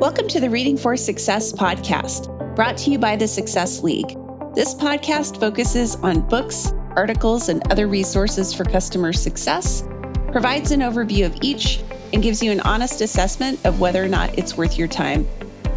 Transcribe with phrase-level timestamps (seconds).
[0.00, 4.16] Welcome to the Reading for Success podcast, brought to you by the Success League.
[4.54, 9.82] This podcast focuses on books, articles, and other resources for customer success,
[10.30, 11.82] provides an overview of each,
[12.12, 15.26] and gives you an honest assessment of whether or not it's worth your time.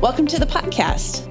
[0.02, 1.26] Welcome to the podcast.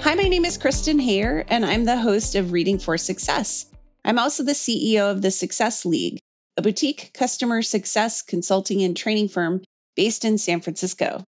[0.00, 3.66] Hi, my name is Kristen Hayer, and I'm the host of Reading for Success.
[4.04, 6.18] I'm also the CEO of the Success League,
[6.56, 9.62] a boutique customer success consulting and training firm
[9.96, 11.24] based in San Francisco.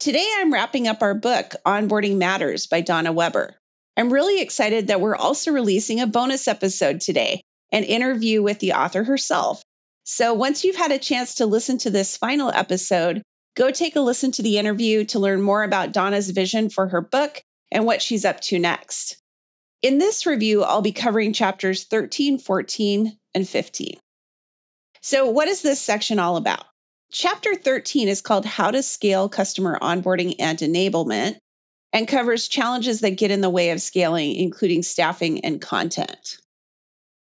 [0.00, 3.54] Today, I'm wrapping up our book, Onboarding Matters by Donna Weber.
[3.96, 8.72] I'm really excited that we're also releasing a bonus episode today, an interview with the
[8.72, 9.62] author herself.
[10.04, 13.22] So, once you've had a chance to listen to this final episode,
[13.56, 17.02] go take a listen to the interview to learn more about Donna's vision for her
[17.02, 19.18] book and what she's up to next.
[19.82, 23.98] In this review, I'll be covering chapters 13, 14, and 15.
[25.02, 26.64] So, what is this section all about?
[27.12, 31.38] Chapter 13 is called How to Scale Customer Onboarding and Enablement
[31.92, 36.38] and covers challenges that get in the way of scaling, including staffing and content.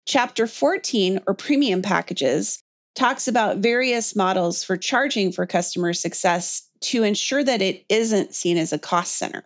[0.06, 2.60] Chapter 14, or Premium Packages,
[2.94, 8.58] talks about various models for charging for customer success to ensure that it isn't seen
[8.58, 9.44] as a cost center.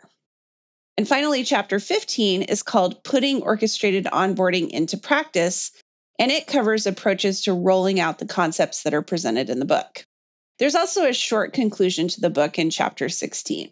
[0.98, 5.72] And finally, chapter 15 is called Putting Orchestrated Onboarding into Practice,
[6.20, 10.06] and it covers approaches to rolling out the concepts that are presented in the book.
[10.60, 13.72] There's also a short conclusion to the book in chapter 16.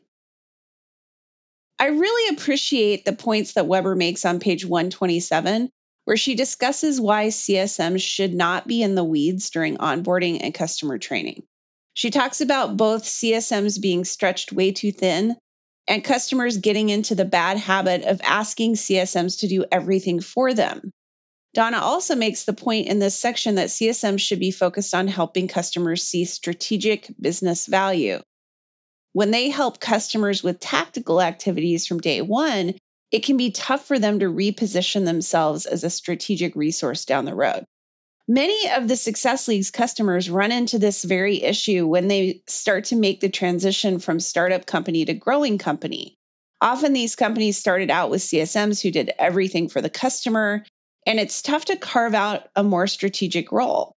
[1.79, 5.69] I really appreciate the points that Weber makes on page 127,
[6.05, 10.97] where she discusses why CSMs should not be in the weeds during onboarding and customer
[10.97, 11.43] training.
[11.95, 15.35] She talks about both CSMs being stretched way too thin
[15.87, 20.91] and customers getting into the bad habit of asking CSMs to do everything for them.
[21.55, 25.47] Donna also makes the point in this section that CSM should be focused on helping
[25.47, 28.19] customers see strategic business value.
[29.13, 32.75] When they help customers with tactical activities from day one,
[33.09, 37.33] it can be tough for them to reposition themselves as a strategic resource down the
[37.33, 37.63] road.
[38.27, 42.97] Many of the Success League's customers run into this very issue when they start to
[42.97, 46.17] make the transition from startup company to growing company.
[46.59, 50.65] Often these companies started out with CSMs who did everything for the customer
[51.05, 53.95] and it's tough to carve out a more strategic role.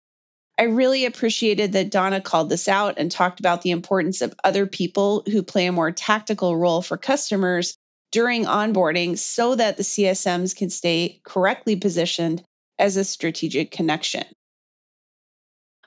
[0.59, 4.67] I really appreciated that Donna called this out and talked about the importance of other
[4.67, 7.77] people who play a more tactical role for customers
[8.11, 12.43] during onboarding so that the CSMs can stay correctly positioned
[12.79, 14.25] as a strategic connection.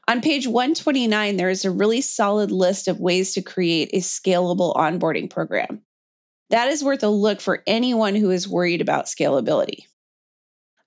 [0.08, 4.75] On page 129, there is a really solid list of ways to create a scalable
[4.75, 5.81] onboarding program.
[6.50, 9.85] That is worth a look for anyone who is worried about scalability.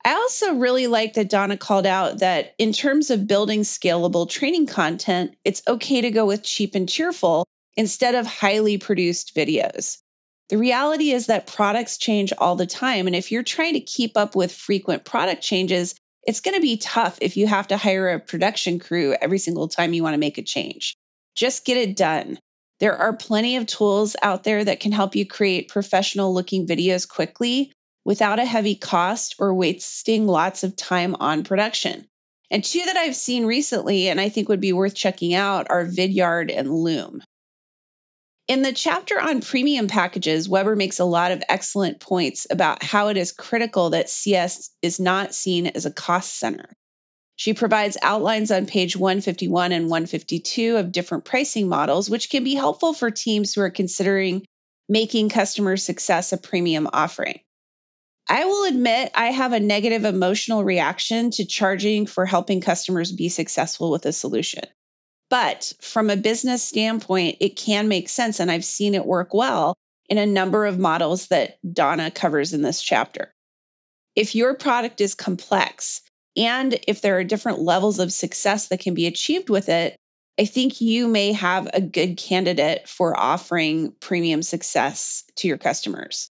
[0.05, 4.67] I also really like that Donna called out that in terms of building scalable training
[4.67, 7.47] content, it's okay to go with cheap and cheerful
[7.77, 9.99] instead of highly produced videos.
[10.49, 13.07] The reality is that products change all the time.
[13.07, 16.77] And if you're trying to keep up with frequent product changes, it's going to be
[16.77, 20.19] tough if you have to hire a production crew every single time you want to
[20.19, 20.97] make a change.
[21.35, 22.39] Just get it done.
[22.81, 27.09] There are plenty of tools out there that can help you create professional looking videos
[27.09, 27.73] quickly
[28.05, 32.07] without a heavy cost or wasting lots of time on production.
[32.51, 35.87] And two that I've seen recently and I think would be worth checking out are
[35.87, 37.23] Vidyard and Loom.
[38.49, 43.09] In the chapter on premium packages, Weber makes a lot of excellent points about how
[43.09, 46.69] it is critical that CS is not seen as a cost center.
[47.37, 52.55] She provides outlines on page 151 and 152 of different pricing models, which can be
[52.55, 54.45] helpful for teams who are considering
[54.89, 57.41] making customer success a premium offering.
[58.29, 63.29] I will admit I have a negative emotional reaction to charging for helping customers be
[63.29, 64.65] successful with a solution.
[65.29, 68.39] But from a business standpoint, it can make sense.
[68.39, 69.75] And I've seen it work well
[70.09, 73.33] in a number of models that Donna covers in this chapter.
[74.15, 76.03] If your product is complex
[76.37, 79.97] and if there are different levels of success that can be achieved with it,
[80.39, 86.31] I think you may have a good candidate for offering premium success to your customers.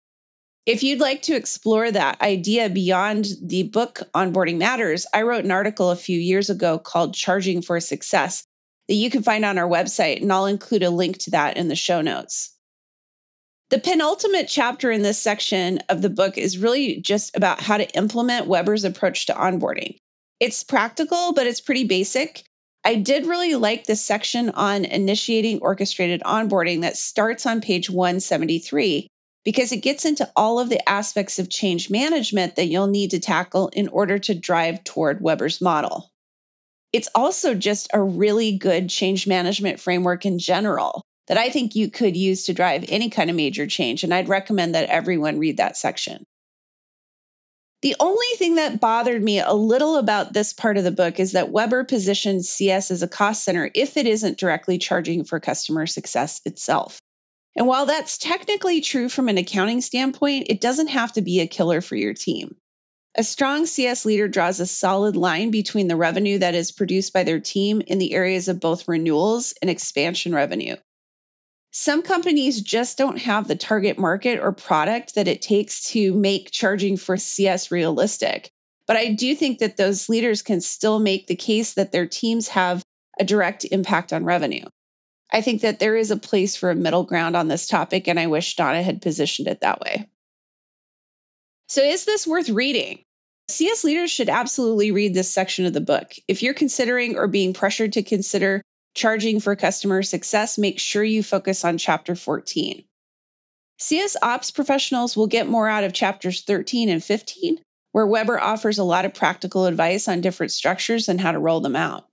[0.65, 5.49] If you'd like to explore that idea beyond the book Onboarding Matters, I wrote an
[5.49, 8.43] article a few years ago called Charging for Success
[8.87, 11.67] that you can find on our website, and I'll include a link to that in
[11.67, 12.55] the show notes.
[13.71, 17.97] The penultimate chapter in this section of the book is really just about how to
[17.97, 19.97] implement Weber's approach to onboarding.
[20.39, 22.43] It's practical, but it's pretty basic.
[22.83, 29.07] I did really like this section on initiating orchestrated onboarding that starts on page 173
[29.43, 33.19] because it gets into all of the aspects of change management that you'll need to
[33.19, 36.11] tackle in order to drive toward Weber's model.
[36.93, 41.03] It's also just a really good change management framework in general.
[41.27, 44.03] that I think you could use to drive any kind of major change.
[44.03, 46.25] And I'd recommend that everyone read that section.
[47.83, 51.31] The only thing that bothered me a little about this part of the book is
[51.31, 55.87] that Weber positions CS as a cost center if it isn't directly charging for customer
[55.87, 56.99] success itself.
[57.55, 61.47] And while that's technically true from an accounting standpoint, it doesn't have to be a
[61.47, 62.55] killer for your team.
[63.15, 67.23] A strong CS leader draws a solid line between the revenue that is produced by
[67.23, 70.77] their team in the areas of both renewals and expansion revenue.
[71.71, 76.51] Some companies just don't have the target market or product that it takes to make
[76.51, 78.49] charging for CS realistic.
[78.87, 82.49] But I do think that those leaders can still make the case that their teams
[82.49, 82.83] have
[83.19, 84.65] a direct impact on revenue.
[85.31, 88.19] I think that there is a place for a middle ground on this topic, and
[88.19, 90.09] I wish Donna had positioned it that way.
[91.67, 92.99] So, is this worth reading?
[93.47, 96.13] CS leaders should absolutely read this section of the book.
[96.27, 98.61] If you're considering or being pressured to consider
[98.93, 102.83] charging for customer success, make sure you focus on chapter 14.
[103.77, 107.57] CS ops professionals will get more out of chapters 13 and 15,
[107.93, 111.61] where Weber offers a lot of practical advice on different structures and how to roll
[111.61, 112.05] them out.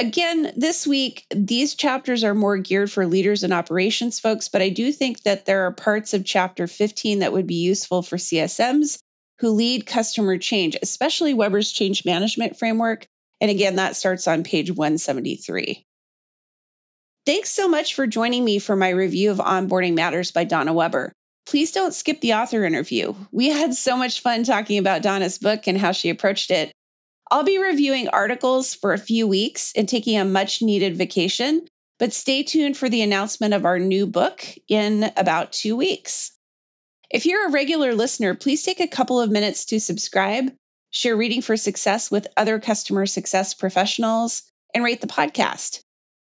[0.00, 4.70] Again, this week, these chapters are more geared for leaders and operations folks, but I
[4.70, 8.98] do think that there are parts of chapter 15 that would be useful for CSMs
[9.38, 13.06] who lead customer change, especially Weber's change management framework
[13.40, 15.84] and again, that starts on page 173.
[17.26, 21.12] Thanks so much for joining me for my review of Onboarding Matters by Donna Weber.
[21.46, 23.14] Please don't skip the author interview.
[23.32, 26.72] We had so much fun talking about Donna's book and how she approached it.
[27.30, 31.66] I'll be reviewing articles for a few weeks and taking a much needed vacation,
[31.98, 36.32] but stay tuned for the announcement of our new book in about two weeks.
[37.10, 40.52] If you're a regular listener, please take a couple of minutes to subscribe
[40.90, 44.42] share Reading for Success with other customer success professionals,
[44.74, 45.82] and rate the podcast.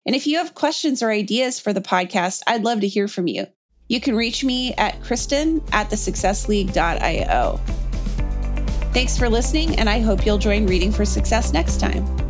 [0.05, 3.27] And if you have questions or ideas for the podcast, I'd love to hear from
[3.27, 3.47] you.
[3.87, 7.86] You can reach me at Kristen at thesuccessleague.io.
[8.97, 12.26] Thanks for listening, and I hope you'll join Reading for Success next time.